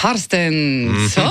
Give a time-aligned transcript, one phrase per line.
[0.00, 1.08] Carsten, Mhm.
[1.08, 1.22] so,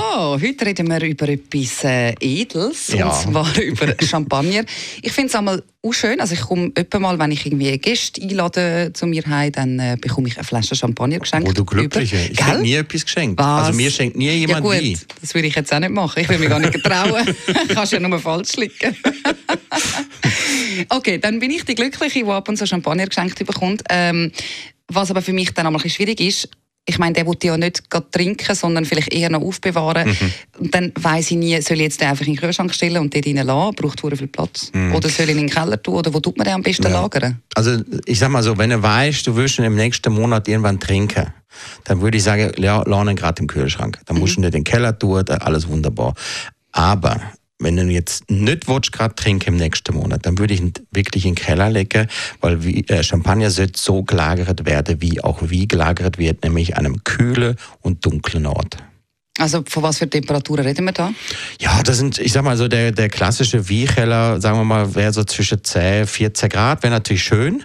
[0.42, 3.06] heute reden wir über etwas äh, Edles, Ja.
[3.06, 4.64] und zwar über Champagner.
[5.02, 8.90] Ich finde es einmal auch schön, also ich komme mal, wenn ich irgendwie Gäste einlade
[8.92, 11.48] zu mir heim, dann äh, bekomme ich eine Flasche Champagner geschenkt.
[11.48, 12.16] Oh, du Glückliche.
[12.16, 12.32] Über.
[12.32, 13.38] Ich hätte nie etwas geschenkt.
[13.40, 13.66] Was?
[13.68, 14.98] Also mir schenkt nie Ja jemand gut, Wein.
[15.20, 16.20] das würde ich jetzt auch nicht machen.
[16.22, 17.24] Ich will mich gar nicht getrauen.
[17.68, 18.96] Kannst ja nur falsch liegen.
[20.88, 23.84] okay, dann bin ich die Glückliche, die ab und zu Champagner geschenkt bekommt.
[23.90, 24.32] Ähm,
[24.88, 26.48] was aber für mich dann einmal ein bisschen schwierig ist,
[26.88, 30.08] ich meine, der will ja nicht gerade trinken, sondern vielleicht eher noch aufbewahren.
[30.08, 30.32] Mhm.
[30.60, 33.12] Und dann weiss ich nie, soll ich jetzt den einfach in den Kühlschrank stellen und
[33.12, 33.74] dort rein lassen?
[33.74, 34.70] Braucht sehr viel Platz.
[34.94, 35.94] Oder soll ich ihn in den Keller tun?
[35.94, 36.92] Oder wo tut man den am besten Mhm.
[36.92, 37.00] Ja.
[37.02, 37.42] lagern?
[37.54, 40.78] Also ich sag mal so, wenn du weißt, du willst ihn im nächsten Monat irgendwann
[40.78, 41.32] trinken,
[41.84, 43.98] dann würde ich sagen, ja, lass ihn gerade im Kühlschrank.
[44.06, 46.14] Dann musst du nicht in den Keller tun, alles wunderbar.
[46.72, 47.20] Aber
[47.58, 51.24] wenn du jetzt nicht willst, gerade trinken im nächsten Monat, dann würde ich ihn wirklich
[51.24, 52.06] in den Keller legen,
[52.40, 56.86] weil wie, äh, Champagner sollte so gelagert werden, wie auch wie gelagert wird, nämlich an
[56.86, 58.76] einem kühlen und dunklen Ort.
[59.38, 61.12] Also von was für Temperaturen reden wir da?
[61.60, 65.12] Ja, das sind, ich sag mal so, der, der klassische Wiecheller, sagen wir mal, wäre
[65.12, 67.64] so zwischen 10, 14 Grad, wäre natürlich schön.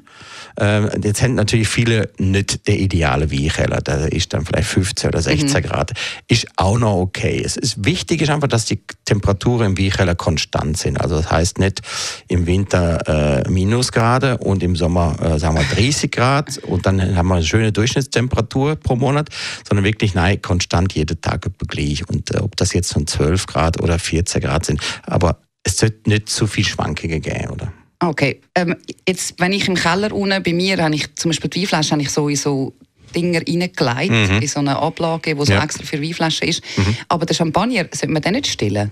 [0.57, 5.21] Ähm, jetzt haben natürlich viele nicht der ideale Wiecheller, da ist dann vielleicht 15 oder
[5.21, 5.91] 16 Grad.
[6.27, 7.41] Ist auch noch okay.
[7.43, 10.99] Es ist wichtig ist einfach, dass die Temperaturen im Wiecheller konstant sind.
[10.99, 11.81] Also das heißt nicht
[12.27, 17.27] im Winter äh, Minusgrade und im Sommer, äh, sagen wir 30 Grad und dann haben
[17.27, 19.29] wir eine schöne Durchschnittstemperatur pro Monat,
[19.67, 22.07] sondern wirklich nein, konstant jeden Tag gleich.
[22.07, 26.09] Und äh, ob das jetzt von 12 Grad oder 14 Grad sind, aber es sollte
[26.09, 27.73] nicht zu viel Schwankungen geben, oder?
[28.03, 28.75] Okay, ähm,
[29.07, 32.01] jetzt, wenn ich im Keller unten bei mir, habe ich zum Beispiel die Weinflasche, habe
[32.01, 32.73] ich so in so
[33.15, 35.63] Dinger reingelegt, in so eine Ablage, die so Ja.
[35.63, 36.63] extra für Weinflaschen ist.
[37.09, 38.91] Aber der Champagner, sollte man den nicht stillen?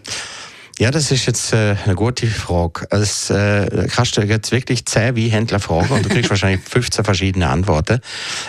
[0.80, 2.88] Ja, das ist jetzt äh, eine gute Frage.
[2.90, 7.50] Es äh, kannst du jetzt wirklich zehn Weinhändler fragen und du kriegst wahrscheinlich 15 verschiedene
[7.50, 8.00] Antworten.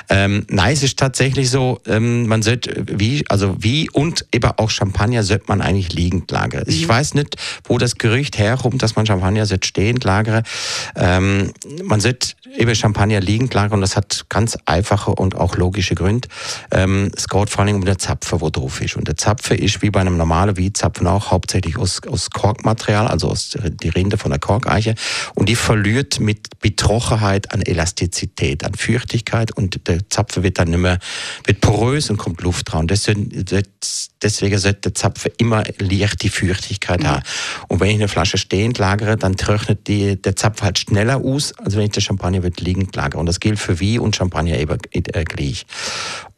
[0.09, 4.71] Ähm, nein, es ist tatsächlich so, ähm, man sollte wie, also wie und eben auch
[4.71, 6.63] Champagner sollte man eigentlich liegend lagern.
[6.69, 10.45] Ich weiß nicht, wo das Gerücht herkommt, dass man Champagner sollte stehend lagern.
[10.95, 11.53] Ähm,
[11.83, 16.29] man sollte eben Champagner liegend lagern und das hat ganz einfache und auch logische Gründe.
[16.71, 18.95] Ähm, es geht vor allem um den Zapfen, wo drauf ist.
[18.95, 23.31] Und der Zapfen ist wie bei einem normalen Weinzapfen auch hauptsächlich aus, aus Korkmaterial, also
[23.31, 24.95] aus die Rinde von der Korkeiche.
[25.35, 30.81] Und die verliert mit Betrochenheit an Elastizität, an Feuchtigkeit und der Zapfen wird dann nicht
[30.81, 30.99] mehr,
[31.47, 32.87] wird porös und kommt Luft dran.
[32.87, 33.31] Deswegen,
[34.23, 37.23] deswegen sollte der Zapfen immer leicht die Feuchtigkeit haben.
[37.69, 41.53] Und wenn ich eine Flasche stehend lagere, dann trocknet die, der Zapfen halt schneller aus,
[41.59, 43.21] als wenn ich den Champagner wird liegend lagere.
[43.21, 45.65] Und das gilt für Wein und Champagner eben äh, gleich.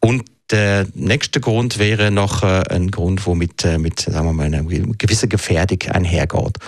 [0.01, 4.33] Und der nächste Grund wäre noch äh, ein Grund, wo mit, äh, mit sagen wir
[4.33, 6.59] mal, einer gewissen Gefährdung einhergeht.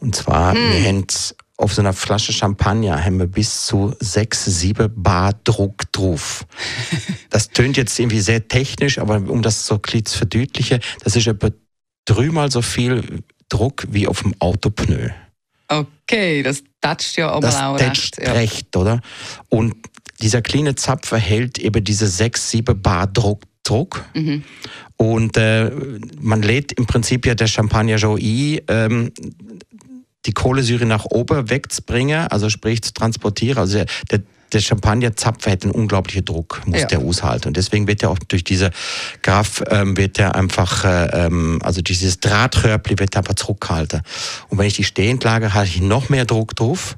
[0.00, 1.04] Und zwar, wir haben
[1.56, 6.46] auf so einer Flasche Champagner haben wir bis zu 6, 7 Bar Druck drauf.
[7.30, 11.14] Das tönt jetzt irgendwie sehr technisch, aber um das so ein bisschen zu verdeutlichen, das
[11.14, 11.50] ist etwa
[12.06, 15.10] dreimal so viel Druck wie auf dem Autopneu.
[15.68, 18.26] Okay, das tätscht ja aber Das auch tätscht recht.
[18.26, 18.32] Ja.
[18.32, 19.00] recht, oder?
[19.50, 19.74] Und
[20.20, 23.42] dieser kleine Zapfer hält eben diese 6, 7 Bar Druck.
[23.64, 24.04] Druck.
[24.14, 24.44] Mhm.
[24.96, 25.70] Und äh,
[26.20, 29.12] man lädt im Prinzip ja der Champagner ein, ähm,
[30.26, 33.58] die Kohlensäure nach oben wegzubringen, also sprich zu transportieren.
[33.58, 36.86] Also der, der Champagnerzapfer hat einen unglaublichen Druck, muss Ja.
[36.86, 37.48] der aushalten.
[37.48, 38.70] Und deswegen wird er auch durch diese
[39.22, 44.00] Graf, ähm, wird er einfach, äh, ähm, also dieses Drahtröhrpli wird einfach zurückgehalten.
[44.48, 46.96] Und wenn ich die stehend lagere, habe ich noch mehr Druck drauf.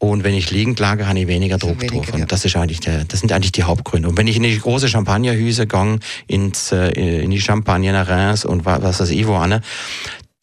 [0.00, 2.12] Und wenn ich liegend lagere, habe ich weniger Druck weniger, drauf.
[2.14, 2.26] Und ja.
[2.26, 4.08] das, ist eigentlich der, das sind eigentlich die Hauptgründe.
[4.08, 5.98] Und wenn ich in die große Champagnerhüse gehe,
[6.28, 6.90] ins, äh,
[7.22, 9.60] in die Champagner nach Reims und wa- was weiß ich wo an,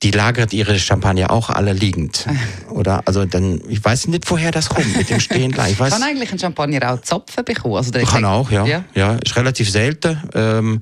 [0.04, 2.28] die lagert ihre Champagner auch alle liegend.
[2.70, 3.02] Oder?
[3.06, 5.58] Also dann, ich weiß nicht, woher das kommt mit dem Stehend.
[5.70, 7.76] Ich weiß, Kann eigentlich ein Champagner auch Zapfen bekommen?
[7.76, 8.66] Also kann auch, ja.
[8.66, 8.84] Ja.
[8.94, 9.14] ja.
[9.16, 10.82] ist relativ selten, ähm,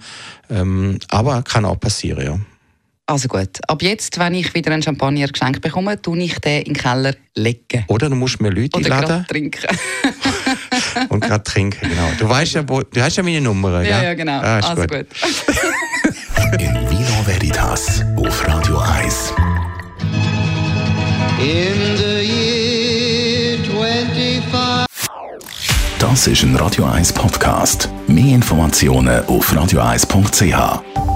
[0.50, 2.40] ähm, aber kann auch passieren, ja.
[3.06, 6.74] Also gut, ab jetzt, wenn ich wieder einen Champagner geschenkt bekomme, tue ich den in
[6.74, 7.84] den Keller legen.
[7.88, 9.78] Oder du musst mir Leute Oder einladen trinken.
[11.10, 12.10] und gerade trinken, genau.
[12.18, 13.98] Du weißt ja, wo, du hast ja meine Nummer, ja?
[13.98, 14.40] ja, ja, genau.
[14.40, 14.92] Ah, ist also gut.
[14.92, 15.08] gut.
[16.62, 19.34] In Vino Veritas auf Radio 1.
[21.40, 24.88] In the year 25.
[26.00, 27.90] Das ist ein Radio 1 Podcast.
[28.08, 31.13] Mehr Informationen auf radio1.ch.